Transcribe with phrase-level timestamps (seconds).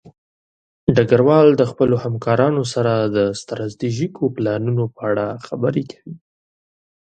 [0.95, 6.15] ډګروال د خپلو همکارانو سره د ستراتیژیکو پلانونو په اړه خبرې کوي.